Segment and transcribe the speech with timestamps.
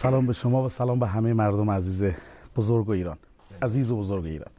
[0.00, 2.12] سلام به شما و سلام به همه مردم عزیز
[2.56, 3.16] بزرگ و ایران.
[3.62, 4.50] عزیز و بزرگ ایران.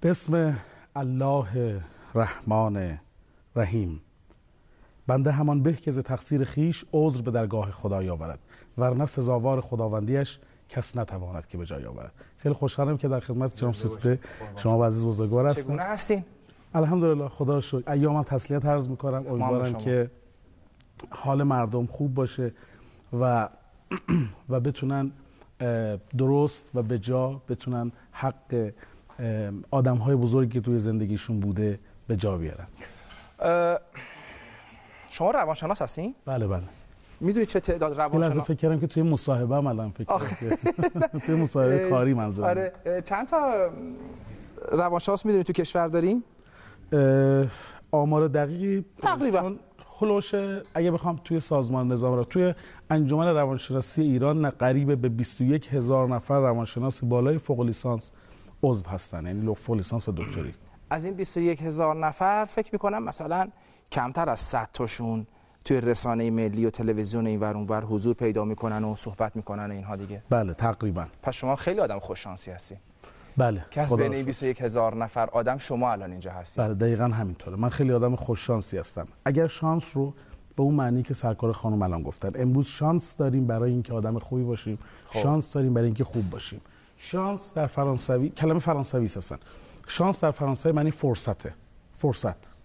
[0.00, 0.58] به اسم
[0.96, 1.80] الله
[2.14, 2.98] رحمان
[3.56, 4.00] رحیم.
[5.06, 8.38] بنده همان به که ز تقصیر خیش عذر به درگاه خدای آورد
[8.78, 10.38] ورنه سزاوار خداوندیش
[10.68, 12.12] کس نتواند که به جای آورد.
[12.38, 14.18] خیلی خوشحالم که در خدمت جناب ستوده
[14.56, 16.24] شما و عزیز بزرگوار هستم چگونه هستین؟
[16.74, 17.92] الحمدلله خدا رو شکر.
[17.92, 19.26] ایامم تسلیت عرض می‌کنم.
[19.28, 19.72] امیدوارم.
[19.72, 20.10] که
[21.10, 22.52] حال مردم خوب باشه
[23.20, 23.48] و
[24.48, 25.12] و بتونن
[26.18, 28.70] درست و به جا بتونن حق
[29.70, 32.66] آدم های بزرگی که توی زندگیشون بوده به جا بیارن
[35.10, 36.62] شما روانشناس هستین؟ بله بله
[37.20, 40.18] می‌دونید چه تعداد یه لحظه روانشناس فکر کردم که توی مصاحبه هم الان فکر
[41.26, 42.72] توی مصاحبه کاری منظورم آره
[43.04, 43.70] چند تا
[44.72, 46.24] روانشناس می‌دونید تو کشور داریم؟
[47.90, 49.54] آمار دقیقی تقریبا.
[50.00, 50.34] چون هلوش
[50.74, 52.54] اگه بخوام توی سازمان نظام را توی
[52.90, 58.12] انجمن روانشناسی ایران نه- قریب به 21 هزار نفر روانشناس بالای فوق لیسانس
[58.62, 60.54] عضو هستن یعنی لو- فوق لیسانس و دکتری.
[60.90, 63.48] از این 21 هزار نفر فکر می‌کنم مثلا
[63.92, 65.26] کمتر از 100 تاشون
[65.64, 69.96] توی رسانه ملی و تلویزیون این ور اونور حضور پیدا می‌کنن و صحبت می‌کنن اینها
[69.96, 70.22] دیگه.
[70.30, 71.06] بله تقریبا.
[71.22, 72.76] پس شما خیلی آدم خوش شانسی هستی.
[73.40, 74.26] بله خدا بین رو این شکر.
[74.26, 76.64] 21 هزار نفر آدم شما الان اینجا هستید.
[76.64, 77.56] بله دقیقا همینطوره.
[77.56, 79.08] من خیلی آدم خوش شانسی هستم.
[79.24, 80.14] اگر شانس رو
[80.56, 84.42] به اون معنی که سرکار خانم الان گفتن امروز شانس داریم برای اینکه آدم خوبی
[84.42, 85.20] باشیم خب.
[85.20, 86.60] شانس داریم برای اینکه خوب باشیم.
[86.96, 89.38] شانس در فرانسوی کلمه فرانسوی هستن.
[89.86, 91.54] شانس در فرانسوی معنی فرصته.
[91.96, 92.59] فرصت.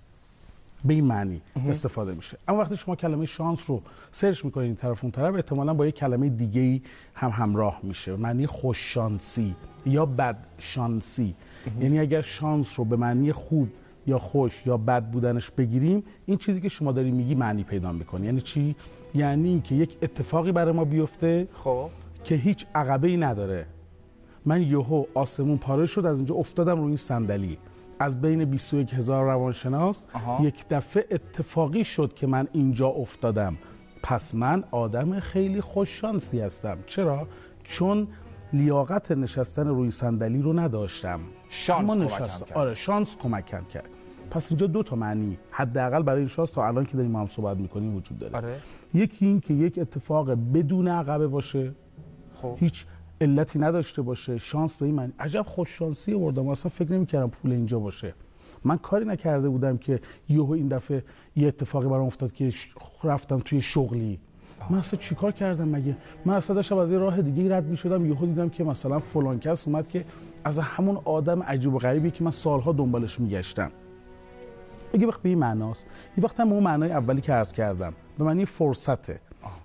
[0.85, 2.37] به این معنی استفاده میشه.
[2.47, 5.95] اما وقتی شما کلمه شانس رو سرچ می‌کنید این طرف اون طرف احتمالا با یک
[5.95, 6.81] کلمه دیگه ای
[7.13, 8.15] هم همراه میشه.
[8.15, 9.55] معنی خوش شانسی
[9.85, 11.35] یا بد شانسی
[11.81, 13.69] یعنی اگر شانس رو به معنی خوب
[14.07, 18.25] یا خوش یا بد بودنش بگیریم این چیزی که شما داری میگی معنی پیدا می‌کنه.
[18.25, 18.75] یعنی چی؟
[19.15, 21.89] یعنی اینکه یک اتفاقی برای ما بیفته خب.
[22.23, 23.65] که هیچ عقبه ای نداره.
[24.45, 27.57] من یهو آسمون پاره شد از اینجا افتادم روی این صندلی.
[27.99, 30.45] از بین 21 هزار روانشناس آها.
[30.45, 33.57] یک دفعه اتفاقی شد که من اینجا افتادم
[34.03, 37.27] پس من آدم خیلی خوششانسی هستم چرا؟
[37.63, 38.07] چون
[38.53, 41.19] لیاقت نشستن روی صندلی رو نداشتم
[41.49, 42.17] شانس کمکم.
[42.17, 42.51] کرد.
[42.53, 43.89] آره شانس کمکم کرد
[44.31, 47.57] پس اینجا دو تا معنی حداقل برای این شانس تا الان که داریم هم صحبت
[47.57, 48.57] می‌کنیم وجود داره آره
[48.93, 51.71] یکی این که یک اتفاق بدون عقبه باشه
[52.33, 52.85] خب هیچ
[53.21, 55.13] علتی نداشته باشه شانس به این معنی.
[55.19, 58.13] عجب خوش شانسی بردم اصلا فکر نمی‌کردم پول اینجا باشه.
[58.63, 59.99] من کاری نکرده بودم که
[60.29, 61.03] یهو این دفعه
[61.35, 62.53] یه اتفاقی برام افتاد که
[63.03, 64.19] رفتم توی شغلی.
[64.69, 68.05] من اصلا چیکار کردم مگه؟ من اصلا داشتم از یه راه دیگه رد می‌شدم.
[68.05, 70.05] یهو دیدم که مثلا فلان کس اومد که
[70.43, 73.71] از همون آدم عجیب و غریبی که من سالها دنبالش میگشتم.
[74.93, 75.87] اگه وقت به این معناست.
[76.17, 77.93] یه وقت هم اون معنای اولی که عرض کردم.
[78.17, 79.19] به معنی فرصته.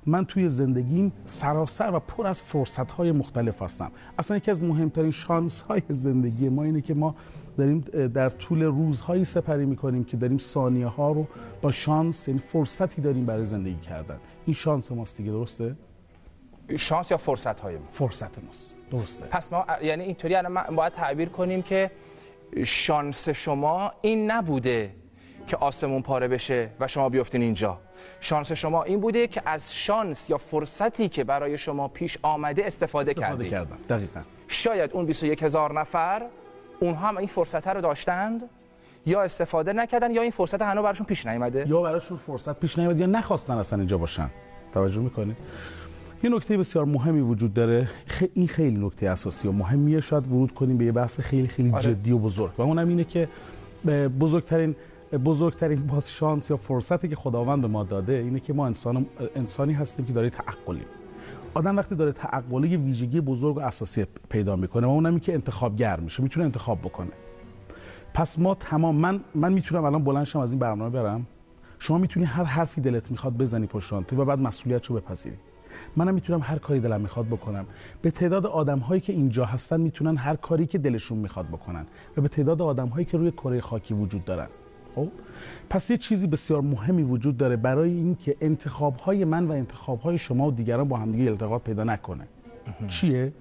[0.07, 3.91] من توی زندگیم سراسر و پر از فرصت های مختلف هستم.
[4.19, 7.15] اصلا یکی از مهمترین شانس های زندگی ما اینه که ما
[7.59, 7.81] داریم
[8.15, 11.27] در طول روزهایی سپری می‌کنیم که داریم ثانیه ها رو
[11.63, 14.19] با شانس یعنی فرصتی داریم برای زندگی کردن.
[14.47, 15.77] این شانس ماست دیگه درسته؟
[16.77, 18.77] شانس یا فرصت های ما؟ فرصت ماست.
[18.91, 19.27] درسته.
[19.27, 21.91] پس ما یعنی اینطوری الان باید تعبیر کنیم که
[22.65, 24.95] شانس شما این نبوده
[25.47, 27.78] که آسمون پاره بشه و شما بیفتین اینجا.
[28.21, 33.11] شانس شما این بوده که از شانس یا فرصتی که برای شما پیش آمده استفاده,
[33.11, 33.51] استفاده کردید.
[33.51, 33.78] کردم.
[33.89, 34.21] دقیقا.
[34.49, 36.23] شاید اون 21 هزار نفر
[36.81, 38.43] اونها هم این فرصت رو داشتند
[39.06, 42.99] یا استفاده نکردن یا این فرصت هنوز براشون پیش نیامده؟ یا براشون فرصت پیش نیامد
[42.99, 44.31] یا نخواستن اصلا اینجا باشن.
[44.75, 45.37] توجه می‌کنید
[46.22, 47.89] یه نکته بسیار مهمی وجود داره.
[48.34, 50.01] این خیلی نکته اساسی و مهمیه.
[50.01, 51.83] شاید ورود کنیم به یه بحث خیلی خیلی آره.
[51.83, 52.53] جدی و بزرگ.
[52.59, 53.28] و اونم اینه که
[54.21, 54.77] بزرگترین
[55.19, 59.06] بزرگترین باز شانس یا فرصتی که خداوند به ما داده اینه که ما انسان
[59.37, 60.84] انسانی هستیم که داره تعقلیم
[61.54, 66.01] آدم وقتی داره تعقل یه ویژگی بزرگ و اساسی پیدا می‌کنه و اونم که انتخابگر
[66.01, 67.10] میشه می‌تونه انتخاب بکنه.
[68.15, 71.27] پس ما تمام من من می‌تونم الان بلند شم از این برنامه برم.
[71.78, 75.36] شما می‌تونی هر حرفی دلت می‌خواد بزنی پشت و بعد مسئولیت رو بپذیری.
[75.97, 77.66] منم می‌تونم هر کاری دلم می‌خواد بکنم.
[78.03, 81.86] به تعداد آدم هایی که اینجا هستن می‌تونن هر کاری که دلشون می‌خواد بکنن
[82.16, 84.47] و به تعداد آدم هایی که روی کره خاکی وجود دارن.
[84.95, 85.09] خب؟
[85.71, 90.19] پس یه چیزی بسیار مهمی وجود داره برای اینکه انتخاب های من و انتخاب های
[90.19, 92.25] شما و دیگران با همدیگه التقاط پیدا نکنه.
[92.89, 93.33] چیه؟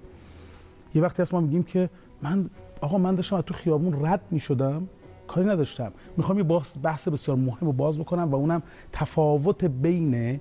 [0.94, 1.90] یه وقتی هست ما میگیم که
[2.22, 2.50] من
[2.80, 4.88] آقا من داشتم از تو خیابون رد می‌شدم
[5.28, 5.92] کاری نداشتم.
[6.16, 8.62] می‌خوام یه بحث, بحث بسیار مهم رو باز بکنم و اونم
[8.92, 10.40] تفاوت بین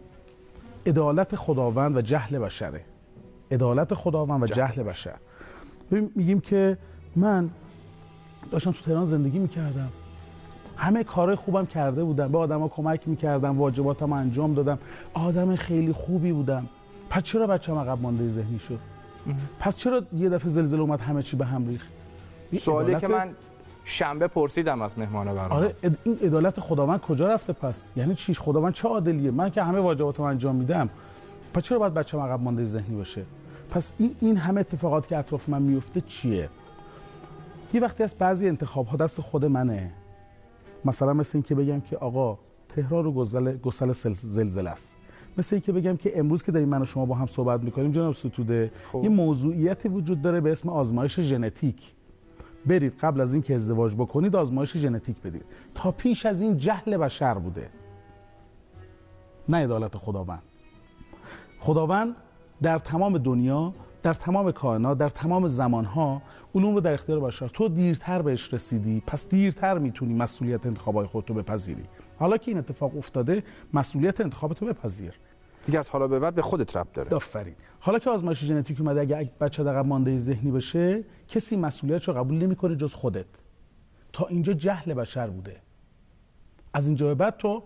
[0.86, 2.82] عدالت خداوند و جهل بشره.
[3.52, 5.16] عدالت خداوند و جهل بشر.
[6.16, 6.78] میگیم که
[7.16, 7.50] من
[8.52, 9.90] داشتم تو تهران زندگی می‌کردم.
[10.80, 12.32] همه کارهای خوبم کرده بودم.
[12.32, 14.80] به آدما کمک می‌کردم واجباتم انجام دادم.
[15.14, 16.66] آدم خیلی خوبی بودم.
[17.10, 18.80] پس چرا بچه‌م عقب مانده ذهنی شد؟
[19.60, 21.90] پس چرا یه دفعه زلزله اومد همه چی به هم ریخت؟
[22.60, 23.30] سوالی که من
[23.86, 28.40] شنبه پرسیدم از مهمان برنامه آره اد- این عدالت خداوند کجا رفته پس؟ یعنی چیش
[28.40, 30.90] خداوند چه عادلیه؟ من که همه واجباتم انجام میدم.
[31.54, 33.24] پس چرا باید بچه‌م عقب مانده ذهنی باشه؟
[33.72, 36.50] پس این این همه اتفاقات که اطراف من میفته چیه؟
[37.74, 39.92] یه وقتی از بعضی انتخاب ها دست خود منه.
[40.86, 42.40] مثلا مثل این که بگم که آقا
[42.70, 44.96] تهران رو گسل گسل سل- زلزله است.
[45.38, 47.92] مثل این که بگم که امروز که داریم من و شما با هم صحبت می‌کنیم
[47.92, 49.02] جناب ستوده خب.
[49.04, 51.94] یه موضوعیتی وجود داره به اسم آزمایش ژنتیک.
[52.66, 55.46] برید قبل از اینکه ازدواج بکنید آزمایش ژنتیک بدید.
[55.76, 57.70] تا پیش از این جهل بشر بوده.
[59.50, 60.44] نه عدالت خداوند.
[61.60, 62.16] خداوند
[62.62, 63.74] در تمام دنیا
[64.04, 66.22] در تمام کائنات در تمام زمانها
[66.56, 71.34] علوم رو در اختیار بشر تو دیرتر بهش رسیدی پس دیرتر می‌تونی مسئولیت انتخابای خودتو
[71.34, 71.84] بپذیری.
[72.20, 73.44] حالا که این اتفاق افتاده
[73.74, 75.14] مسئولیت انتخابتو بپذیر.
[75.66, 77.16] دیگه از حالا به بعد به خودت ربط داره.
[77.16, 77.56] آفرین.
[77.80, 82.38] حالا که آزمایش ژنتیک اومده اگه بچه عقب مانده ذهنی بشه کسی مسئولیت رو قبول
[82.38, 83.26] نمی‌کنه جز خودت.
[84.14, 85.62] تا اینجا جهل بشر بوده.
[86.74, 87.64] از اینجا به بعد تو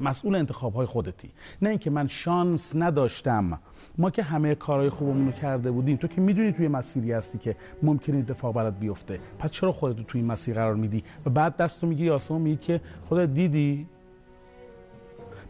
[0.00, 1.30] مسئول انتخاب های خودتی.
[1.62, 3.58] نه اینکه من شانس نداشتم.
[3.98, 7.56] ما که همه کارهای خوبمون رو کرده بودیم تو که می‌دونی توی مسیری هستی که
[7.82, 9.20] ممکنه اتفاق برات بیفته.
[9.38, 12.56] پس چرا خودت رو توی این مسیر قرار میدی؟ و بعد دستو می‌گیری آسمون میگی
[12.56, 13.86] که خودت دیدی.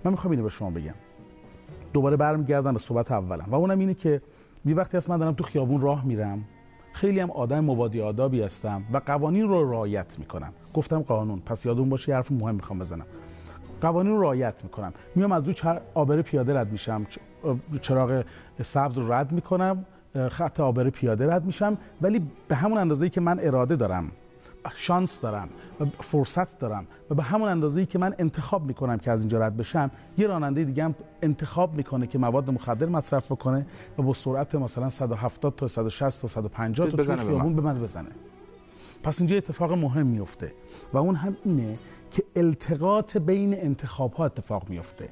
[0.04, 0.94] من می‌خوام اینو به شما بگم.
[1.92, 3.46] دوباره برمیگردم به صحبت اولم.
[3.48, 4.22] و اونم اینه که
[4.64, 6.44] یه وقتی هست من دارم تو خیابون راه میرم
[6.92, 10.52] خیلی هم آدم مبادی آدابی هستم و قوانین رو رعایت می‌کنم.
[10.74, 11.40] گفتم قانون.
[11.40, 13.06] پس یادون باشه حرف مهم می‌خوام بزنم.
[13.82, 15.80] قوانین رو رعایت می‌کنم میام از چر...
[15.94, 17.06] آبر پیاده رد میشم
[17.80, 18.24] چراغ
[18.62, 19.84] سبز رو رد می‌کنم
[20.28, 24.12] خط آبر پیاده رد میشم ولی به همون اندازه‌ای که من اراده دارم
[24.74, 25.48] شانس دارم
[25.80, 29.56] و فرصت دارم و به همون اندازه‌ای که من انتخاب می‌کنم که از اینجا رد
[29.56, 33.66] بشم یه راننده دیگه هم انتخاب می‌کنه که مواد مخدر مصرف بکنه
[33.98, 37.28] و با سرعت مثلا 170 تا 160 تا 150 تا بزنه به من.
[37.28, 38.08] خیابون به من بزنه
[39.02, 40.52] پس اینجا اتفاق مهم میفته
[40.92, 41.78] و اون هم اینه
[42.12, 45.08] که التقاط بین انتخاب ها اتفاق میفته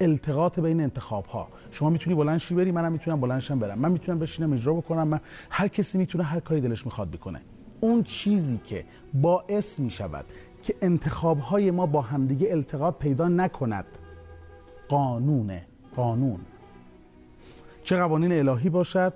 [0.00, 3.78] التقاط بین انتخاب ها شما می‌تونی بلند شی بری منم می‌تونم بلند شم برم.
[3.78, 5.08] من می‌تونم بشینم اجرا بکنم.
[5.08, 5.20] من
[5.50, 7.40] هر کسی می‌تونه هر کاری دلش می‌خواد بکنه.
[7.80, 8.84] اون چیزی که
[9.14, 10.24] باعث می‌شود
[10.62, 13.84] که انتخاب های ما با همدیگه التقاط پیدا نکند
[14.88, 15.66] قانونه
[15.96, 16.40] قانون.
[17.84, 19.12] چه قوانین الهی باشد؟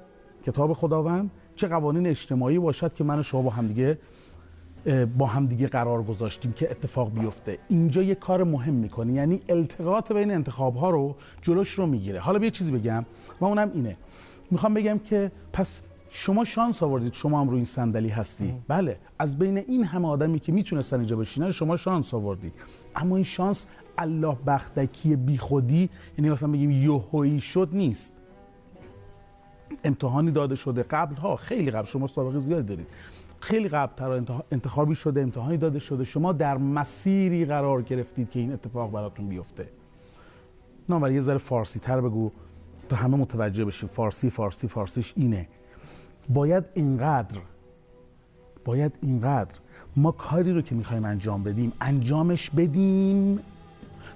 [0.46, 1.30] کتاب خداوند.
[1.56, 3.98] چه قوانین اجتماعی باشد که من و شما با همدیگه
[5.18, 7.58] با همدیگه قرار گذاشتیم که اتفاق بیفته.
[7.68, 12.20] اینجا یه کار مهم می‌کنه یعنی التقاط بین انتخاب ها رو جلوش رو می‌گیره.
[12.20, 13.04] حالا یه چیزی بگم
[13.40, 13.96] و اونم اینه.
[14.50, 18.54] می‌خوام بگم که پس شما شانس آوردید شما هم روی این صندلی هستی.
[18.68, 22.52] بله از بین این همه آدمی که می‌تونستن اینجا بشینن شما شانس آوردید.
[22.96, 23.66] اما این شانس
[23.98, 28.14] الله بختکی بیخودی یعنی مثلا بگیم یوهویی شد نیست.
[29.84, 32.86] امتحانی داده شده قبل ها خیلی قبل شما سابقه زیادی دارید.
[33.42, 36.04] خیلی قبل تر انتخا- انتخابی شده امتحانی داده شده.
[36.04, 39.68] شما در مسیری قرار گرفتید که این اتفاق براتون بیفته.
[40.88, 42.30] نه یه ذره فارسی تر بگو.
[42.88, 43.88] تا همه متوجه بشیم.
[43.88, 45.48] فارسی فارسی فارسیش اینه.
[46.28, 47.38] باید اینقدر
[48.64, 49.58] باید اینقدر
[49.96, 53.38] ما کاری رو که می‌خوایم انجام بدیم انجامش بدیم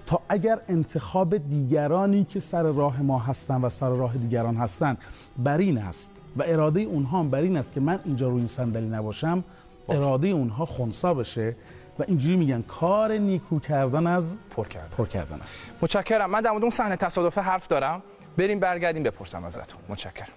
[0.06, 4.96] تا اگر انتخاب دیگرانی که سر راه ما هستن و سر راه دیگران هستن
[5.38, 8.46] بر این است و اراده اونها هم بر این است که من اینجا روی این
[8.46, 9.44] صندلی نباشم
[9.88, 11.56] اراده اونها خونسا بشه
[11.98, 15.72] و اینجوری میگن کار نیکو کردن از پر کرد پر کردن است.
[15.82, 16.30] متشکرم.
[16.30, 18.02] من در مورد اون صحنه تصادفه حرف دارم.
[18.36, 19.80] بریم برگردیم بپرسم ازتون.
[19.88, 20.28] متشکرم.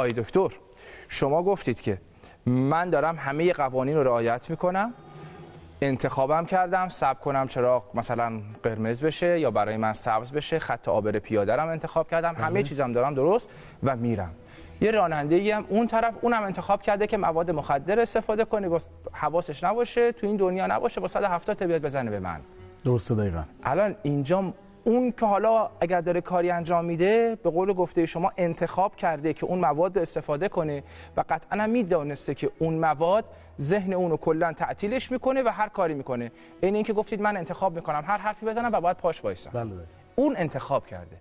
[0.00, 0.48] آی دکتر
[1.08, 1.98] شما گفتید که
[2.46, 4.92] من دارم همه قوانین رو رعایت می‌کنم
[5.82, 11.18] انتخابم کردم سب کنم چراغ مثلا قرمز بشه یا برای من سبز بشه خط آبر
[11.18, 13.48] پیاده رم انتخاب کردم همه چیزم دارم درست
[13.82, 14.30] و میرم.
[14.80, 18.80] یه راننده هم اون طرف اونم انتخاب کرده که مواد مخدر استفاده کنه با
[19.12, 22.40] حواسش نباشه تو این دنیا نباشه با 170 تا بیاد بزنه به من.
[22.84, 23.42] درسته دقیقا.
[23.64, 24.52] الان اینجا
[24.84, 29.46] اون که حالا اگر داره کاری انجام میده به قول گفته شما انتخاب کرده که
[29.46, 30.82] اون مواد رو استفاده کنه
[31.16, 33.24] و قطعا هم می‌دانسته که اون مواد
[33.60, 36.32] ذهن اونو کلا تعطیلش می‌کنه و هر کاری می‌کنه.
[36.60, 39.50] این اینکه گفتید من انتخاب می‌کنم هر حرفی بزنم و باید پاش وایسم.
[39.52, 39.70] بله
[40.16, 41.16] اون انتخاب کرده.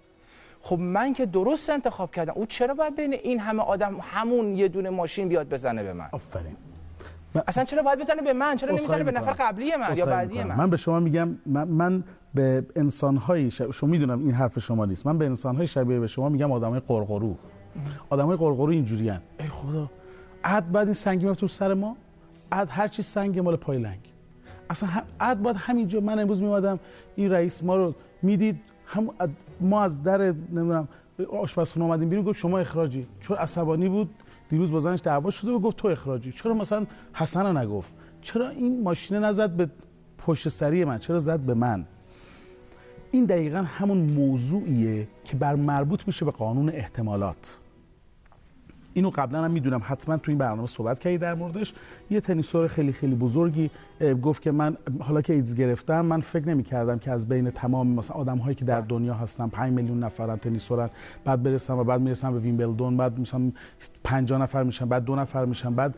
[0.61, 4.67] خب من که درست انتخاب کردم او چرا باید بین این همه آدم همون یه
[4.67, 6.55] دونه ماشین بیاد بزنه به من؟ آفرین.
[7.47, 9.31] اصلا چرا باید بزنه به من؟ چرا نمی‌زنه به نفر.
[9.31, 10.43] قبلی من یا بعدی.
[10.43, 13.71] من؟ من به شما میگم من, من به انسان‌های شب...
[13.71, 15.05] شما می‌دونم این حرف شما نیست.
[15.07, 17.35] من به انسان‌های شبیه به شما میگم آدمای قرقرو.
[18.09, 19.91] آدمای قرقرو اینجوریان ای خدا.
[20.43, 21.97] عد بعد این سنگی میفته تو سر ما
[22.51, 23.99] عد هر چی سنگ مال پای لنگ.
[24.69, 26.79] اصلا هم- عد باید همینجا من امروز میومدم
[27.15, 29.29] این رئیس ما رو می‌دید هم اد-
[29.61, 30.87] ما از در نمی‌دونم
[31.41, 33.07] آشپزخونه اومدیم بیرون گفت شما اخراجی.
[33.19, 34.09] چون عصبانی بود؟
[34.49, 36.31] دیروز با زنش دعوا شده و گفت تو اخراجی.
[36.31, 39.69] چرا مثلا حسن رو نگفت؟ چرا این ماشینه نزد به
[40.17, 41.85] پشت سری من؟ چرا زد به من؟
[43.11, 47.59] این دقیقا همون موضوعیه که بر مربوط میشه به قانون احتمالات.
[48.93, 51.73] اینو قبلا هم می‌دونم حتما تو این برنامه صحبت کردی در موردش.
[52.09, 53.69] یه تنیسور خیلی خیلی بزرگی
[54.21, 57.87] گفت که من حالا که ایدز گرفتم من فکر نمی کردم که از بین تمام
[57.87, 60.89] مثلا آدم هایی که در دنیا هستن 5 میلیون نفرن تنیسورن
[61.25, 63.51] بعد برسم و بعد می‌رسم به ویمبلدون بعد مثلا
[64.03, 65.95] 50 نفر میشن بعد دو نفر میشن بعد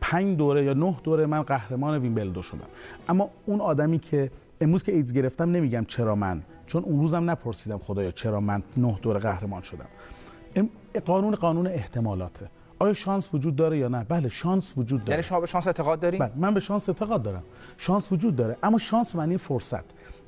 [0.00, 2.66] 5 دوره یا 9 دوره من قهرمان ویمبلدون شدم.
[3.08, 7.78] اما اون آدمی که امروز که ایدز گرفتم نمیگم چرا من چون اون روزم نپرسیدم
[7.78, 9.86] خدایا چرا من 9 دوره قهرمان شدم.
[11.04, 12.50] قانون قانون احتمالاته.
[12.78, 15.10] آیا شانس وجود داره یا نه؟ بله شانس وجود داره.
[15.10, 17.42] یعنی شما به شانس اعتقاد دارین بله من به شانس اعتقاد دارم.
[17.76, 19.84] شانس وجود داره اما شانس معنی فرصت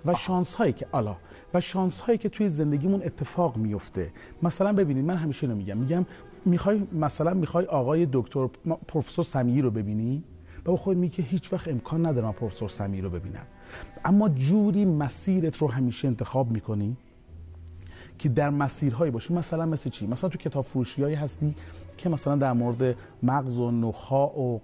[0.07, 1.17] و شانس هایی که الا
[1.55, 4.11] و شانس هایی که توی زندگیمون اتفاق میفته
[4.43, 5.77] مثلا ببینید من همیشه اینو میگم.
[5.77, 6.07] میگم
[6.45, 8.49] می‌خوای مثلا می‌خوای آقای دکتر
[8.89, 10.25] پروفسور سمیعی رو ببینی؟
[10.67, 13.47] و خود میگه که هیچ وقت امکان نداره من پروفسور سمیعی رو ببینم.
[14.05, 16.97] اما جوری مسیرت رو همیشه انتخاب می‌کنی
[18.19, 19.35] که در مسیرهایی باشی.
[19.35, 21.55] مثلا مثل چی؟ مثلا تو کتاب فروشیایی هستی
[21.97, 24.59] که مثلا در مورد مغز و نخاع و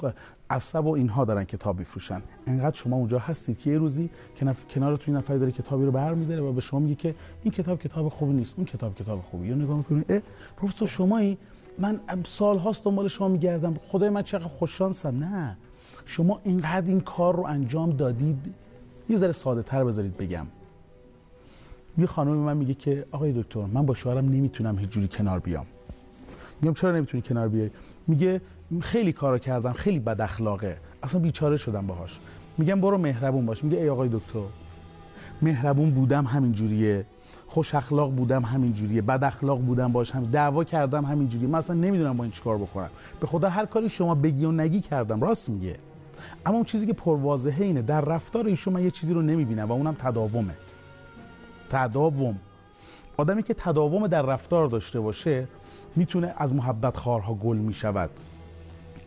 [0.51, 2.23] عصب و اینها دارن کتاب میفروشن.
[2.47, 4.65] انقدر شما اونجا هستید که یه روزی کنف...
[4.69, 7.81] کنار تو این نفری داره کتابی رو برمیداره و به شما میگه که این کتاب
[7.81, 10.21] کتاب خوبی نیست اون کتاب کتاب خوبی یا نگاه می‌کنی اه
[10.57, 11.39] پروفسور شمایی
[11.79, 13.75] من سال هاست دنبال شما میگردم.
[13.89, 15.25] خدای من چقدر خوششانسم.
[15.25, 15.57] نه.
[16.07, 18.55] شما اینقدر این کار رو انجام دادید
[19.09, 20.47] یه ذره ساده تر بذارید بگم.
[21.99, 25.67] یه خانم من میگه که آقای دکتر من با شوهرم نمی‌تونم هیچ جوری کنار بیام.
[26.63, 27.71] میگم چرا نمی‌تونی کنار بیای؟
[28.07, 28.41] میگه
[28.81, 30.77] خیلی کارا کردم خیلی بد اخلاقه.
[31.03, 32.19] اصلا بیچاره شدم باهاش.
[32.59, 33.65] میگم برو مهربون باش.
[33.65, 34.41] میگه ای آقای دکتر
[35.43, 37.05] مهربون بودم همین جوریه.
[37.47, 39.03] خوش اخلاق بودم همین جوریه.
[39.03, 41.49] بد اخلاق بودم باش هم دعوا کردم همین جوریه.
[41.49, 42.91] من اصلا نمی‌دونم با این چیکار بکنم.
[43.21, 45.21] به خدا هر کاری شما بگی و نگی کردم.
[45.21, 45.77] راست میگه.
[46.47, 49.73] اما اون چیزی که پرواضحه اینه در رفتار ایشون من یه چیزی رو نمی‌بینم و
[49.73, 50.55] اونم تداومه.
[51.71, 52.39] تداوم.
[53.17, 55.49] آدمی که تداوم در رفتار داشته باشه
[55.97, 58.11] می‌تونه از محبت خارها گل می‌شود.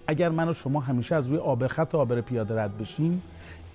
[0.08, 3.22] اگر من و شما همیشه از روی آبر خط آبر پیاده رد بشیم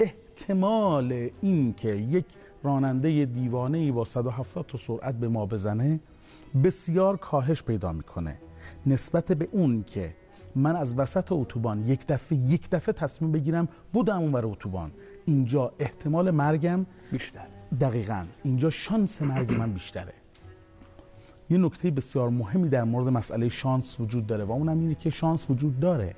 [0.00, 2.24] احتمال این که یک
[2.62, 6.00] راننده دیوانه ای با 170 تا سرعت به ما بزنه
[6.64, 8.36] بسیار کاهش پیدا می‌کنه.
[8.86, 10.14] نسبت به اون که
[10.54, 14.90] من از وسط اتوبان یک دفعه یک دفعه تصمیم بگیرم بودم اون بر اتوبان.
[15.26, 17.46] اینجا احتمال مرگم بیشتر
[17.80, 18.24] دقیقا.
[18.44, 20.12] اینجا شانس مرگ من بیشتره.
[21.50, 25.50] یه نکته بسیار مهمی در مورد مسئله شانس وجود داره و اونم اینه که شانس
[25.50, 26.14] وجود داره.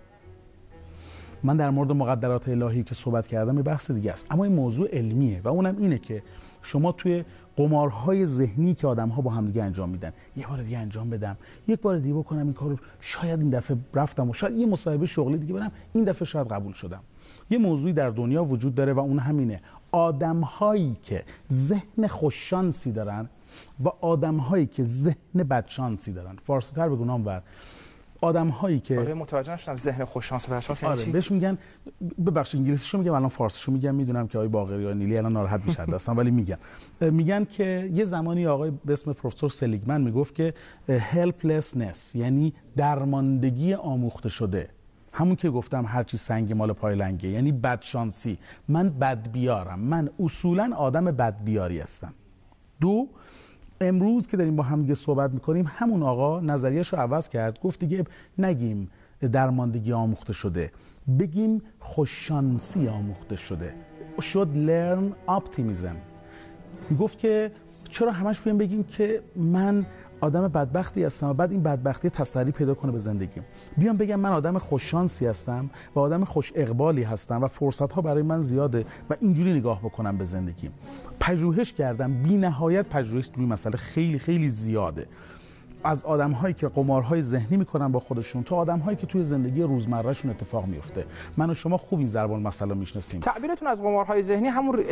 [1.42, 4.26] من در مورد مقدرات الهی که صحبت کردم یه بحث دیگه است.
[4.30, 6.22] اما این موضوع علمیه و اونم اینه که
[6.64, 7.24] شما توی
[7.56, 11.36] قمارهای ذهنی که آدم ها با هم دیگه انجام میدن یه بار دیگه انجام بدم
[11.68, 15.38] یک بار دیگه بکنم این کارو شاید این دفعه رفتم و شاید یه مصاحبه شغلی
[15.38, 17.00] دیگه برم این دفعه شاید قبول شدم.
[17.50, 19.60] یه موضوعی در دنیا وجود داره و اون همینه.
[19.92, 23.28] آدم هایی که ذهن خوششانسی دارن
[23.84, 26.36] و آدم هایی که ذهن بدشانسی دارن.
[26.46, 27.04] فارسی تر بگو
[28.24, 31.30] آدم هایی که آره متوجه نشدم ذهن خوش شانس و شانس یعنی آره چی؟ بهش
[31.30, 31.58] میگن
[32.26, 35.84] ببخشید انگلیسیشو میگم الان فارسیشو میگم می‌دونم که آقای باقری یا نیلی الان ناراحت میشن
[35.84, 36.58] دستم ولی میگم.
[37.00, 40.54] میگن که یه زمانی آقای به اسم پروفسور سلیگمن می‌گفت که
[40.88, 44.68] helplessness یعنی درماندگی آموخته شده.
[45.12, 48.38] همون که گفتم هرچی سنگ مال پای لنگه یعنی بدشانسی.
[48.68, 52.14] من بد بیارم من اصولا آدم بد بیاری هستم.
[52.80, 53.08] دو
[53.88, 57.80] امروز که داریم با هم دیگه صحبت می‌کنیم همون آقا نظریش رو عوض کرد گفت
[57.80, 58.04] دیگه
[58.38, 58.90] نگیم
[59.32, 60.72] درماندگی آموخته شده.
[61.18, 63.74] بگیم خوششانسی آموخته شده.
[64.18, 65.96] should learn optimism.
[66.90, 67.50] می‌گفت که
[67.90, 69.86] چرا همش بیان بگیم که من
[70.24, 73.44] آدم بدبختی هستم و بعد این بدبختی تسری پیدا کنه به زندگیم.
[73.78, 78.22] بیام بگم من آدم خوششانسی هستم و آدم خوش اقبالی هستم و فرصت ها برای
[78.22, 80.72] من زیاده و اینجوری نگاه بکنم به زندگیم.
[81.20, 82.22] پژوهش کردم.
[82.22, 85.06] بی نهایت پژوهش روی مسئله خیلی خیلی زیاده.
[85.84, 89.62] از آدم هایی که قمارهای ذهنی می‌کنن با خودشون تا آدم هایی که توی زندگی
[89.62, 91.04] روزمرهشون اتفاق میفته
[91.36, 93.20] من و شما خوب این ضربان مسئله می‌شناسیم.
[93.20, 94.84] تعبیرتون از قمارهای ذهنی همون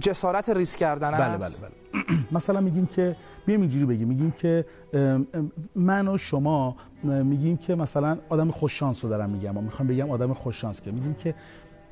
[0.00, 2.18] جسارت ریسک کردن بله بله بله.
[2.36, 3.16] مثلا میگیم که
[3.48, 4.08] بیایم اینجوری بگیم.
[4.08, 4.64] میگیم که
[5.74, 9.56] من و شما میگیم که مثلا آدم خوش شانس رو دارم میگم.
[9.56, 10.90] و می‌خوام بگم آدم خوش شانس که.
[10.92, 11.34] میگیم که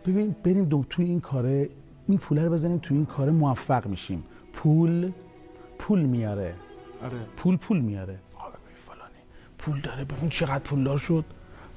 [0.06, 1.68] ببین بریم دو توی این کاره
[2.08, 4.25] این پوله رو بزنیم توی این کاره موفق میشیم.
[4.52, 5.12] پول
[5.78, 6.54] پول میاره.
[7.04, 7.12] آره.
[7.36, 8.12] پول پول میاره.
[8.14, 9.22] ببین فلانی.
[9.58, 11.25] پول داره ببین چقدر پولدار شد.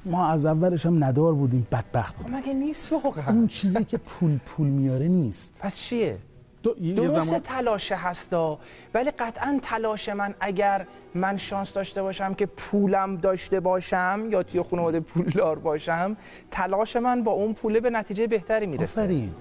[0.04, 3.98] ما از اولش هم ندار بودیم بدبخت خب بودیم مگه نیست واقعا؟ اون چیزی که
[3.98, 5.58] پول پول میاره نیست.
[5.60, 6.18] پس چیه؟
[6.62, 8.58] دو- درست زمان- تلاش هستا
[8.94, 14.62] ولی قطعا تلاش من اگر من شانس داشته باشم که پولم داشته باشم یا توی
[14.62, 16.16] خانواده پولدار باشم
[16.50, 19.02] تلاش من با اون پوله به نتیجه بهتری می‌رسه.
[19.02, 19.32] آفرین.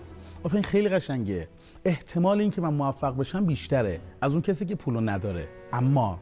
[0.43, 1.47] آفرین خیلی قشنگه.
[1.85, 5.47] احتمال اینکه من موفق بشم بیشتره از اون کسی که پولو نداره.
[5.73, 6.19] اما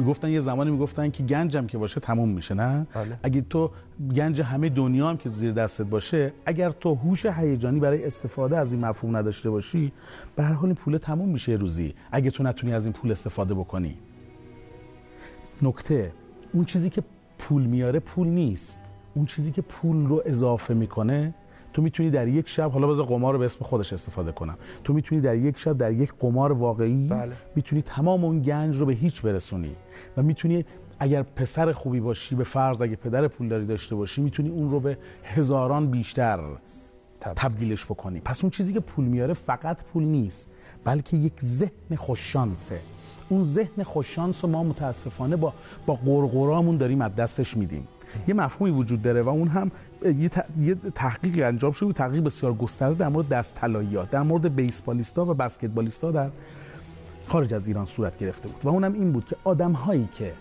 [0.00, 3.18] می‌گفتن یه زمانی می‌گفتن که گنجم که باشه تموم میشه نه؟ بله.
[3.22, 3.70] اگه تو
[4.16, 8.72] گنج همه دنیا هم که زیر دستت باشه اگر تو هوش هیجانی برای استفاده از
[8.72, 9.92] این مفهوم نداشته باشی
[10.36, 13.54] به هر حال این پول تموم میشه روزی اگه تو نتونی از این پول استفاده
[13.54, 13.96] بکنی.
[15.62, 16.12] نکته
[16.52, 17.02] اون چیزی که
[17.38, 18.78] پول میاره پول نیست.
[19.14, 21.34] اون چیزی که پول رو اضافه می‌کنه
[21.72, 24.58] تو می‌تونی در یک شب حالا بذار قمار رو به اسم خودش استفاده کنم.
[24.84, 27.32] تو می‌تونی در یک شب در یک قمار واقعی بله.
[27.56, 29.76] می‌تونی تمام اون گنج رو به هیچ برسونی.
[30.16, 30.64] و می‌تونی
[30.98, 34.98] اگر پسر خوبی باشی به فرض اگه پدر پولداری داشته باشی می‌تونی اون رو به
[35.24, 36.36] هزاران بیشتر
[37.20, 37.34] تبدیل.
[37.36, 38.20] تبدیلش بکنی.
[38.20, 40.50] پس اون چیزی که پول میاره فقط پول نیست
[40.84, 42.80] بلکه یک ذهن خوششانسه.
[43.28, 45.52] اون ذهن خوششانس رو ما متاسفانه با
[45.86, 47.88] با قرقرامون داریم از دستش میدیم.
[48.28, 49.70] یه مفهومی وجود داره و اون هم
[50.04, 55.24] یه, تحقیقی انجام شده بود تحقیق بسیار گسترده در مورد دست طلایی‌ها در مورد بیسبالیستا
[55.24, 56.28] و بسکتبالیستا در
[57.28, 60.32] خارج از ایران صورت گرفته بود و اونم این بود که آدم هایی که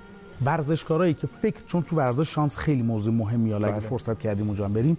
[0.45, 3.89] ورزشکارایی که فکر چون تو ورزش شانس خیلی موضوع مهمی حالا اگه بله.
[3.89, 4.97] فرصت کردیم اونجا هم بریم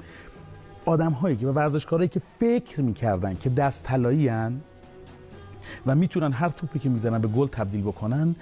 [0.85, 4.29] آدم هایی که و ورزشکارایی که فکر می‌کردن که دست طلایی
[5.87, 8.35] و می‌تونن هر توپی که می‌زنن به گل تبدیل بکنن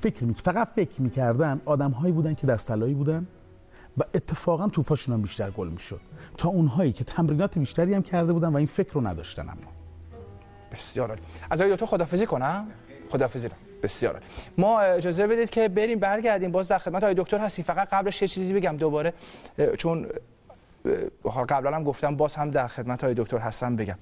[0.00, 0.34] فکر می...
[0.34, 3.26] فقط فکر می‌کردن آدم هایی بودن که دست طلایی بودن
[3.98, 6.00] و اتفاقا توپاشون هم بیشتر گل می‌شد.
[6.36, 9.72] تا اونهایی که تمرینات بیشتری هم کرده بودن و این فکر رو نداشتن اما.
[10.72, 11.22] بسیار عالی.
[11.50, 12.66] از آقای دکتر خدافزی کنم؟
[13.08, 13.54] خدافزی رو.
[13.82, 14.22] بسیار
[14.58, 16.52] ما اجازه بدید که بریم برگردیم.
[16.52, 17.64] باز در خدمت آقای دکتر هستیم.
[17.64, 19.12] فقط قبلش یه چیزی بگم دوباره.
[19.78, 20.06] چون
[21.48, 23.98] قبلا هم گفتم باز هم در خدمت آقای دکتر هستم بگم.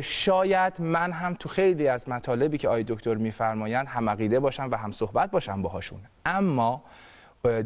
[0.00, 4.76] شاید من هم تو خیلی از مطالبی که آقای دکتر میفرمایند هم عقیده باشم و
[4.76, 6.00] هم صحبت باشم باهاشون.
[6.26, 6.82] اما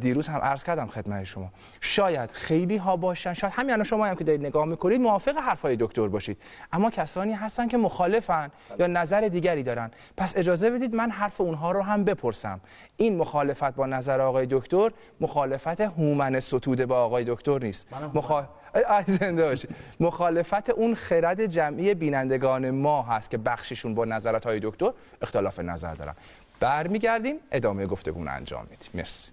[0.01, 1.53] دیروز هم عرض کردم خدمت شما.
[1.81, 3.33] شاید خیلی ها باشن.
[3.33, 6.39] شاید همین الان شما هم که دارید نگاه می‌کنید موافق حرفای دکتر باشید.
[6.73, 9.91] اما کسانی هستن که مخالفن یا نظر دیگری دارن.
[10.17, 12.61] پس اجازه بدید من حرف اونها رو هم بپرسم.
[12.97, 17.87] این مخالفت با نظر آقای دکتر مخالفت هومن ستوده با آقای دکتر نیست.
[18.15, 18.49] مخا...
[18.75, 19.69] ای زنده باشی.
[20.01, 25.95] مخالفت اون خرد جمعی بینندگان ما هست که بخششون با نظرات های دکتر اختلاف نظر
[25.95, 26.15] دارن.
[26.61, 28.89] برمیگردیم ادامه گفتگو انجام میدیم.
[28.95, 29.33] مرسی.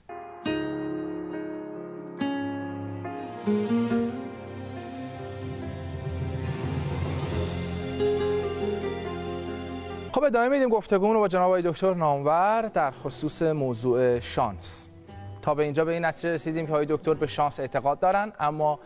[3.44, 3.50] خب
[10.24, 14.90] ادامه میدیم گفتگو رو با جناب دکتر نامور در خصوص موضوع شانس.
[15.42, 18.80] تا به اینجا به این نتیجه رسیدیم که آقای دکتر به شانس اعتقاد دارن اما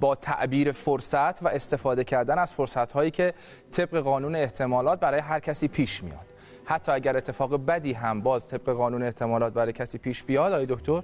[0.00, 3.34] با تعبیر فرصت و استفاده کردن از فرصت هایی که
[3.72, 6.26] طبق قانون احتمالات برای هر کسی پیش میاد.
[6.64, 11.02] حتی اگر اتفاق بدی هم باز طبق قانون احتمالات برای کسی پیش بیاد آقای دکتر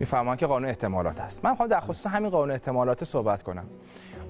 [0.00, 3.66] می‌فهمن که قانون احتمالات هست من می‌خوام در خصوص همین قانون احتمالات صحبت کنم.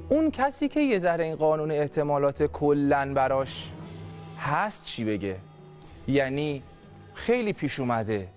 [0.08, 3.70] اون کسی که یه ذره این قانون احتمالات کلا براش
[4.40, 5.36] هست چی بگه؟
[6.08, 6.62] یعنی
[7.14, 8.28] خیلی پیش اومده.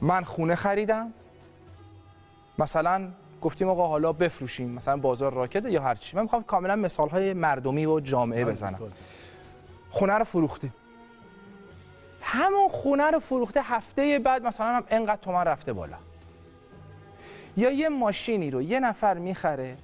[0.00, 1.12] من خونه خریدم.
[2.58, 3.08] مثلا
[3.42, 4.70] گفتیم آقا حالا بفروشیم.
[4.70, 6.16] مثلا بازار راکت یا هر چی.
[6.16, 8.78] من می‌خوام کاملا مثال های مردمی و جامعه بزنم.
[9.90, 10.74] خونه رو فروختیم.
[12.32, 15.96] همون خونه رو فروخته هفته بعد مثلا هم انقدر تومن رفته بالا.
[17.56, 19.76] یا یه ماشینی رو یه نفر می‌خره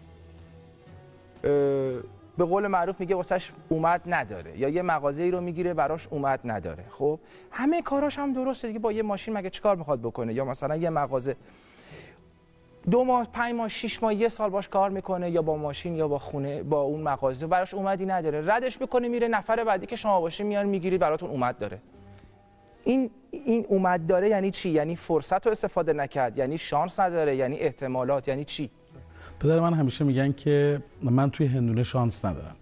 [1.43, 4.59] به قول معروف میگه واسش اومد نداره.
[4.59, 6.85] یا یه مغازه ای رو می‌گیره براش اومد نداره.
[6.91, 7.19] خب
[7.51, 10.91] همه کاراش هم درسته دیگه با یه ماشین مگه چیکار می‌خواد بکنه؟ یا مثلا یه
[10.91, 11.37] مغازه
[12.91, 16.09] دو ماه پنج ماه شش ماه یه سال باش کار می‌کنه یا با ماشین یا
[16.09, 18.55] با خونه با اون مغازه براش اومدی نداره.
[18.55, 21.79] ردش می‌کنه میره نفر بعدی که شما باشه میان می‌گیری براتون اومد داره.
[22.87, 26.39] این این اومد داره یعنی چی؟ یعنی فرصت رو استفاده نکرد.
[26.39, 27.37] یعنی شانس نداره.
[27.37, 28.29] یعنی احتمالات.
[28.29, 28.71] یعنی چی؟
[29.41, 32.57] پدر من همیشه میگن که من توی هندونه شانس ندارم.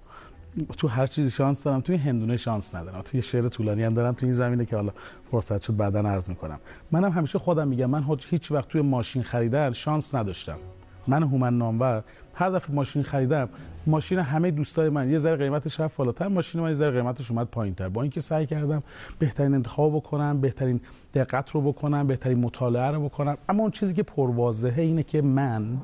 [0.78, 3.02] تو هر چیزی شانس دارم توی هندونه شانس ندارم.
[3.02, 4.92] توی شعر طولانی هم دارم توی این زمینه که حالا
[5.30, 6.60] فرصت شد بعدا عرض می‌کنم.
[6.90, 10.58] منم همیشه خودم میگم من هیچ وقت توی ماشین خریدن شانس نداشتم.
[11.06, 13.48] من هومن نامور هر دفعه ماشین خریدم
[13.86, 17.46] ماشین همه دوستای من یه ذره قیمتش رفت بالاتر ماشین من یه ذره قیمتش اومد
[17.46, 17.88] پایینتر.
[17.88, 18.82] با اینکه سعی کردم
[19.18, 20.80] بهترین انتخاب بکنم بهترین
[21.14, 23.36] دقت رو بکنم بهترین مطالعه رو بکنم.
[23.48, 25.76] اما اون چیزی که پرواضحه اینه که من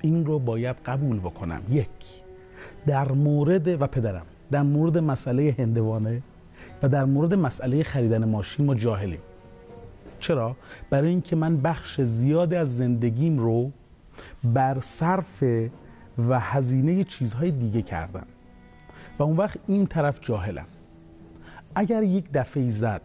[0.00, 1.60] این رو باید قبول بکنم.
[1.70, 1.88] یک
[2.86, 6.22] در مورد و پدرم در مورد مسئله هندوانه
[6.82, 9.20] و در مورد مسئله خریدن ماشین ما جاهلیم.
[10.20, 10.56] چرا؟
[10.90, 13.70] برای اینکه من بخش زیادی از زندگیم رو
[14.44, 15.44] بر صرف
[16.28, 18.26] و هزینه چیزهای دیگه کردم
[19.18, 20.66] و اون وقت این طرف جاهلم
[21.74, 23.02] اگر یک دفعه زد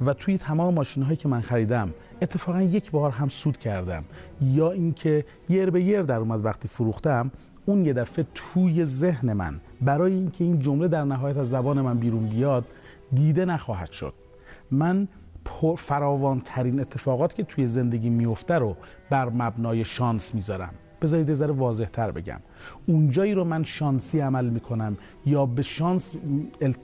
[0.00, 4.04] و توی تمام ماشین هایی که من خریدم اتفاقا یک بار هم سود کردم
[4.40, 7.30] یا اینکه یر به یر در اومد وقتی فروختم
[7.66, 11.98] اون یه دفعه توی ذهن من برای اینکه این جمله در نهایت از زبان من
[11.98, 12.64] بیرون بیاد
[13.12, 14.14] دیده نخواهد شد.
[14.70, 15.08] من
[15.76, 18.76] فراوان ترین اتفاقات که توی زندگی میفته رو
[19.10, 20.74] بر مبنای شانس می‌ذارم.
[21.02, 22.40] بذارید ذره واضح تر بگم.
[22.86, 26.14] اونجایی رو من شانسی عمل می‌کنم یا به شانس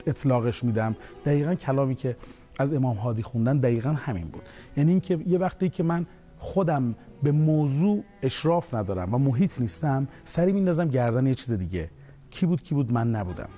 [0.07, 0.95] اطلاقش میدم
[1.25, 2.15] دقیقا کلامی که
[2.59, 4.43] از امام هادی خوندن دقیقا همین بود.
[4.77, 6.05] یعنی اینکه یه وقتی که من
[6.37, 11.89] خودم به موضوع اشراف ندارم و محیط نیستم سری میندازم گردن یه چیز دیگه.
[12.29, 13.49] کی بود کی بود؟ من نبودم.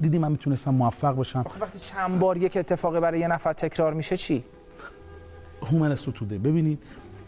[0.00, 1.44] دیدی من می‌تونستم موفق بشم.
[1.60, 4.44] وقتی چند بار یک اتفاقی برای یه نفر تکرار میشه چی؟
[5.62, 6.38] هومن ستوده.
[6.38, 6.82] ببینید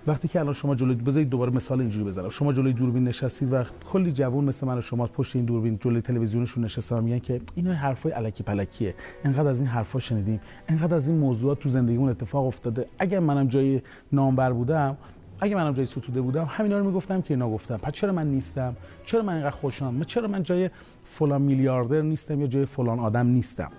[0.09, 2.29] وقتی که الان شما جلوی بذارید دوباره مثال اینجوری بزنم.
[2.29, 6.01] شما جلوی دوربین نشستید و کلی جوون مثل من و شما پشت این دوربین جلوی
[6.01, 8.95] تلویزیونشون نشستن میگن که اینا حرفای الکی پلکیه.
[9.25, 10.41] انقدر از این حرفا شنیدیم.
[10.69, 12.87] انقدر از این موضوعات تو زندگیمون اتفاق افتاده.
[12.99, 13.81] اگر منم جای
[14.13, 14.97] نامبر بودم
[15.41, 18.77] اگه منم جای ستوده بودم همینا رو می‌گفتم که اینا گفتم پس چرا من نیستم؟
[19.07, 20.71] چرا من اینقدر خوشم؟ چرا من جای
[21.05, 23.71] فلان میلیاردر نیستم یا جای فلان آدم نیستم؟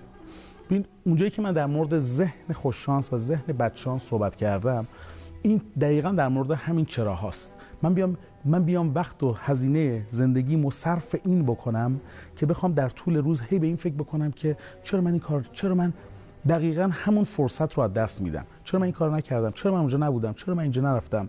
[0.70, 4.86] ببین اونجایی که من در مورد ذهن خوششانس و ذهن بدشانس صحبت کردم
[5.42, 7.54] این دقیقا در مورد همین چرا هاست.
[7.82, 12.00] من بیام من بیام وقت و هزینه زندگی صرف این بکنم
[12.36, 15.48] که بخوام در طول روز هی به این فکر بکنم که چرا من این کار
[15.52, 15.92] چرا من
[16.48, 18.44] دقیقا همون فرصت رو از دست میدم.
[18.64, 21.28] چرا من این کار نکردم؟ چرا من اونجا نبودم؟ چرا من اینجا نرفتم؟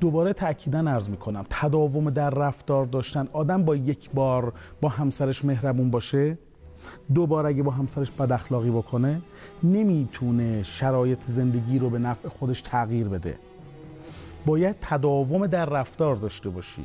[0.00, 5.90] دوباره تاکیدا عرض می‌کنم تداوم در رفتار داشتن آدم با یک بار با همسرش مهربون
[5.90, 6.38] باشه
[7.14, 9.20] دوباره اگه با همسرش بد اخلاقی بکنه
[9.62, 13.38] نمی‌تونه شرایط زندگی رو به نفع خودش تغییر بده.
[14.46, 16.82] باید تداوم در رفتار داشته باشی.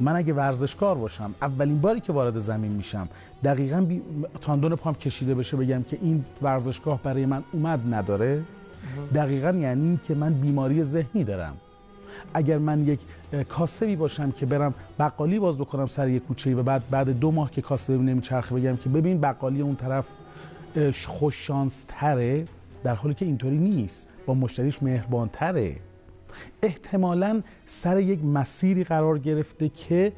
[0.00, 3.08] من اگه ورزشکار باشم اولین باری که وارد زمین میشم
[3.44, 4.02] دقیقا بی...
[4.40, 8.42] تاندون پام کشیده بشه بگم که این ورزشگاه برای من اومد نداره.
[9.14, 11.56] دقیقا یعنی که من بیماری ذهنی دارم.
[12.34, 13.00] اگر من یک
[13.48, 17.50] کاسبی باشم که برم بقالی باز بکنم سر یک کوچه و بعد بعد دو ماه
[17.50, 20.06] که کاسبی نمیچرخه بگم که ببین بقالی اون طرف
[21.06, 22.44] خوش شانس تره
[22.84, 24.08] در حالی که اینطوری نیست.
[24.26, 25.76] با مشتریش مهربان تره.
[26.62, 30.12] احتمالا سر یک مسیری قرار گرفته که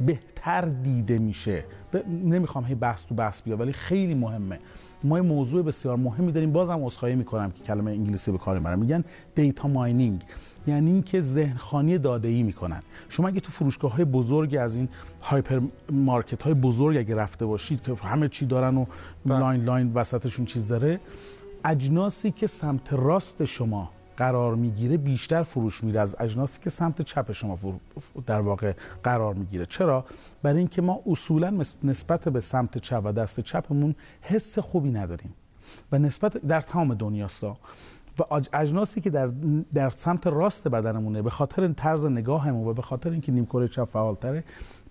[0.00, 1.64] بهتر دیده میشه.
[2.24, 4.58] نمی‌خوام هی بحث تو بحث بیا ولی خیلی مهمه.
[5.04, 6.52] ما موضوع بسیار مهمی داریم.
[6.52, 10.22] بازم عذرخواهی می‌کنم که کلمه انگلیسی به کار می‌برم میگن data mining
[10.66, 12.82] یعنی اینکه ذهن خوانی داده ای می‌کنن.
[13.08, 14.88] شما اگه تو فروشگاه های بزرگ از این
[15.22, 15.60] هایپر
[15.92, 18.86] مارکت های بزرگ اگه رفته باشید که همه چی دارن و
[19.26, 19.38] بله.
[19.38, 21.00] line line وسطشون چیز داره
[21.64, 27.32] اجناسی که سمت راست شما قرار می‌گیره بیشتر فروش میره از اجناسی که سمت چپ
[27.32, 27.58] شما
[28.26, 28.72] در واقع
[29.02, 29.66] قرار می‌گیره.
[29.66, 30.04] چرا؟
[30.42, 35.34] برای اینکه ما اصولا نسبت به سمت چپ و دست چپمون حس خوبی نداریم.
[35.92, 37.56] و نسبت در تمام دنیاسا
[38.18, 38.22] و
[38.52, 39.30] اجناسی که در,
[39.72, 44.44] در سمت راست بدنمونه به خاطر طرز نگاهمون و به خاطر اینکه نیمکره چپ فعالتره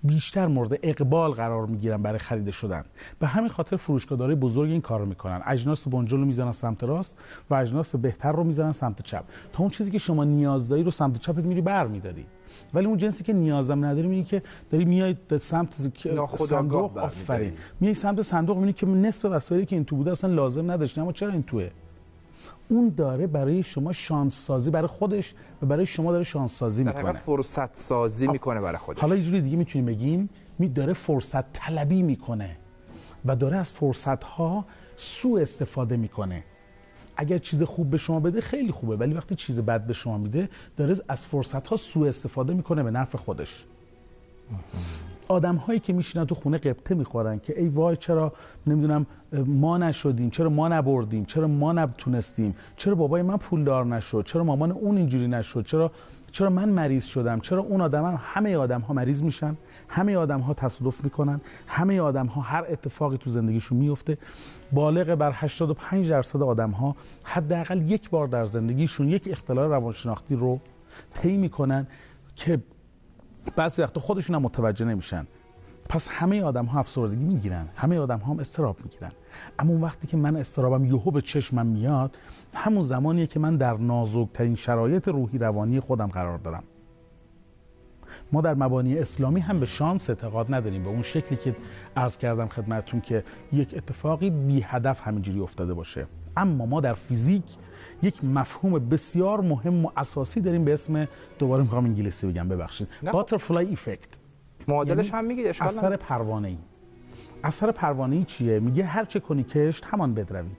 [0.03, 2.83] بیشتر مورد اقبال قرار می‌گیرن برای خرید شدن.
[3.19, 5.41] به همین خاطر فروشگاهداری بزرگ این کار رو می‌کنن.
[5.45, 7.17] اجناس بنجل رو می‌زنن سمت راست
[7.49, 9.23] و اجناس بهتر رو می‌زنن سمت چپ.
[9.53, 12.25] تا اون چیزی که شما نیاز داری رو سمت چپت میری بر میداری
[12.73, 15.73] ولی اون جنسی که نیازم نداری میگی که داری میای سمت
[16.35, 17.53] صندوق آفرین.
[17.79, 21.11] میای سمت صندوق می‌بینی که نصف وسایلی که این تو بوده اصلا لازم نداشتی اما
[21.11, 21.69] چرا این توه؟
[22.73, 27.11] اون داره برای شما شانس سازی برای خودش و برای شما داره شانس سازی می‌کنه.
[27.11, 29.01] فرصت سازی می‌کنه برای خودش.
[29.01, 32.57] حالا یه جوری دیگه می‌تونیم بگیم می داره فرصت طلبی می‌کنه
[33.25, 34.65] و داره از فرصت ها
[34.97, 36.43] سوء استفاده می‌کنه.
[37.17, 40.49] اگر چیز خوب به شما بده خیلی خوبه ولی وقتی چیز بد به شما میده
[40.77, 43.65] داره از فرصت ها سوء استفاده می‌کنه به نفع خودش.
[45.27, 48.33] آدم هایی که میشینن تو خونه قبطه می‌خورن که ای وای چرا
[48.67, 49.05] نمی‌دونم
[49.45, 54.71] ما نشدیم چرا ما نبردیم چرا ما نتونستیم چرا بابای من پولدار نشد چرا مامان
[54.71, 55.91] اون اینجوری نشد چرا
[56.31, 59.57] چرا من مریض شدم چرا اون آدم هم همه آدم ها مریض میشن
[59.87, 64.17] همه آدم ها تصادف می‌کنن همه آدم ها هر اتفاقی تو زندگیشون میفته
[64.71, 70.59] بالغ بر 85 درصد آدم ها حداقل یک بار در زندگیشون یک اختلال روانشناختی رو
[71.13, 71.87] طی می‌کنن
[72.35, 72.59] که
[73.55, 75.27] بعضی وقتا خودشون هم متوجه نمیشن.
[75.89, 77.67] پس همه آدم ها افسردگی می‌گیرن.
[77.75, 79.11] همه آدم ها هم استراب می‌گیرن.
[79.59, 82.17] اما اون وقتی که من استرابم یهو به چشمم میاد
[82.53, 86.63] همون زمانیه که من در نازکترین شرایط روحی روانی خودم قرار دارم.
[88.31, 90.83] ما در مبانی اسلامی هم به شانس اعتقاد نداریم.
[90.83, 91.55] به اون شکلی که
[91.95, 96.07] عرض کردم خدمتتون که یک اتفاقی بی هدف همینجوری افتاده باشه.
[96.37, 97.43] اما ما در فیزیک
[98.01, 101.07] یک مفهوم بسیار مهم و اساسی داریم به اسم
[101.39, 102.87] دوباره می‌خوام انگلیسی بگم ببخشید.
[103.11, 104.09] باترفلای ایفکت
[104.67, 106.57] معادلش هم میگید اشکال اثر پروانه ای
[107.43, 110.49] اثر پروانه ای چیه؟ میگه هر چه کنی کشت همان بدروی.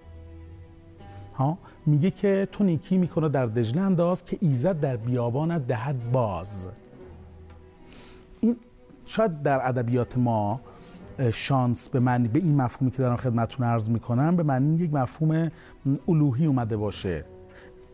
[1.37, 6.69] ها؟ میگه که تو نیکی می‌کنه در دجله انداز که ایزد در بیابانت دهد باز.
[8.41, 8.57] این
[9.07, 10.61] شاید در ادبیات ما
[11.33, 15.51] شانس به معنی به این مفهومی که دارم خدمتتون عرض می‌کنم به معنی یک مفهوم
[16.09, 17.25] الوهی اومده باشه.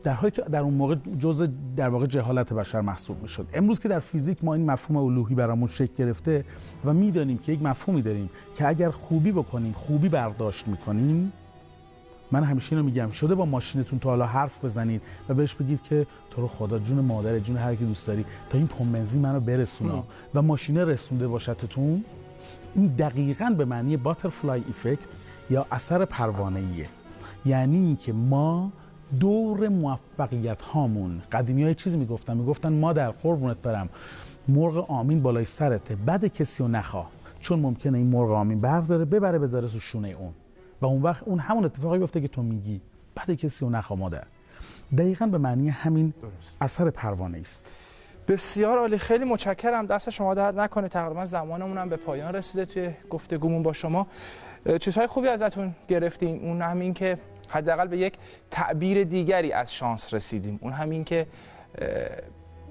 [0.02, 3.46] در حالی که در اون موقع جزء در واقع جهالت بشر محسوب می‌شد.
[3.54, 6.44] امروز که در فیزیک ما این مفهوم الوهی برامون شکل گرفته
[6.84, 11.32] و می‌دانیم که یک مفهومی داریم که اگر خوبی بکنیم خوبی برداشت می‌کنیم
[12.32, 16.06] من همیشه اینو میگم شده با ماشینتون تا حالا حرف بزنید و بهش بگید که
[16.30, 19.40] تو رو خدا جون مادر جون هر کی دوست داری تا این پمپ بنزین منو
[19.40, 20.04] برسونا
[20.34, 22.04] و ماشینه رسونده باشدتون
[22.74, 25.08] این دقیقا به معنی باترفلای ایفکت
[25.50, 26.86] یا اثر پروانه ایه
[27.44, 28.72] یعنی اینکه ما
[29.20, 33.88] دور موفقیت هامون قدیمی های چیزی می‌گفتن می‌گفتن ما در قربونت برم.
[34.48, 35.96] مرغ آمین بالای سرته.
[35.96, 37.10] بد کسی رو نخواه.
[37.40, 40.32] چون ممکنه این مرغ آمین برداره ببره بذاره تو شونه اون.
[40.80, 42.80] و اون وقت اون همون اتفاقی بیفته که تو میگی.
[43.16, 44.24] بد کسی رو نخواه مادر.
[44.98, 46.14] دقیقا به معنی همین
[46.60, 47.74] اثر پروانه است
[48.30, 48.98] بسیار عالی.
[48.98, 49.86] خیلی متشکرم.
[49.86, 50.88] دست شما درد نکنه.
[50.88, 54.06] تقریبا زمانمون هم به پایان رسیده توی گفتگومون با شما.
[54.80, 56.40] چیزهای خوبی ازتون گرفتیم.
[56.42, 58.14] اون همین که حداقل به یک
[58.50, 60.58] تعبیر دیگری از شانس رسیدیم.
[60.62, 61.26] اون همین که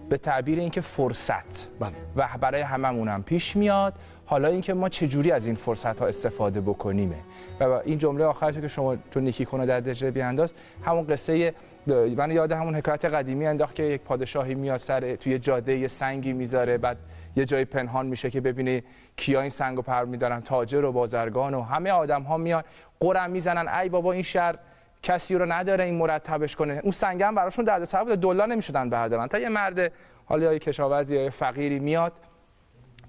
[0.10, 1.68] به تعبیر اینکه فرصت.
[1.80, 1.92] بله.
[2.16, 3.94] و برای هممون هم پیش میاد.
[4.26, 7.18] حالا اینکه ما چجوری از این فرصت ها استفاده بکنیمه.
[7.60, 10.54] و این جمله آخرش که شما تو نیکی کنه در دجله بیانداز
[10.86, 11.54] همون قصه
[11.88, 16.34] من یاد همون حکایت قدیمی انداخت که یک پادشاهی میاد سر توی جاده یه سنگی
[16.34, 16.98] می‌ذاره بعد
[17.36, 18.84] یه جایی پنهان میشه که ببینه
[19.16, 22.64] کیا این سنگو پر میدارن تاجر و بازرگان و همه آدم ها میان
[23.00, 24.56] قرم می‌زنن ای بابا این شهر
[25.04, 26.80] کسی رو نداره این مرتبش کنه.
[26.84, 29.28] اون سنگ هم براشون دردسر بود دلار نمی‌شدن بردارن.
[29.28, 29.92] تا یه مرد
[30.26, 32.14] حالا یه کشاورزی یا فقیری میاد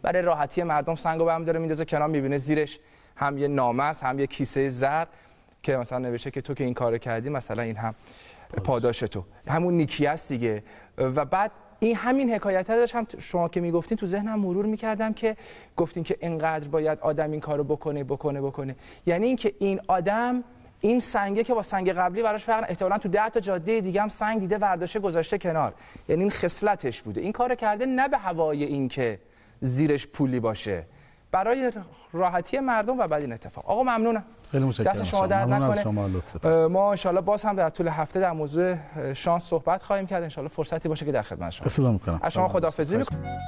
[0.02, 2.78] برای راحتی مردم سنگو برمی داره میندازه کنار می‌بینه زیرش
[3.16, 5.04] هم یه نامه است هم یه کیسه زر
[5.62, 7.94] که مثلا نوشته که تو که این کارو کردی مثلا این هم.
[8.64, 9.24] پاداش تو.
[9.48, 10.62] همون نیکی است دیگه.
[10.98, 15.36] و بعد این همین حکایت رو داشتم شما که می‌گفتین تو ذهنم مرور می‌کردم که
[15.76, 18.76] گفتین که اینقدر باید آدم این کارو بکنه بکنه بکنه.
[19.06, 20.44] یعنی اینکه این آدم
[20.80, 24.08] این سنگه که با سنگ قبلی براش فرق احتمالاً تو 10 تا جاده دیگه هم
[24.08, 25.74] سنگ دیده ورداشه گذاشته کنار.
[26.08, 27.20] یعنی این خصلتش بوده.
[27.20, 29.18] این کارو کرده نه به هوای این که
[29.60, 30.84] زیرش پولی باشه.
[31.32, 31.72] برای
[32.12, 33.70] راحتی مردم و بعد این اتفاق.
[33.70, 34.24] آقا ممنونم.
[34.50, 34.92] خیلی متشکرم.
[34.92, 35.82] دست شما درد نکنه.
[35.82, 36.08] شما
[36.68, 38.76] ما انشالله باز هم در طول هفته در موضوع
[39.14, 40.22] شانس صحبت خواهیم کرد.
[40.22, 41.66] انشالله فرصتی باشه که در خدمت شما.
[41.66, 42.20] استفاده می‌کنم.
[42.22, 43.38] از شما خداحافظی می‌کنم.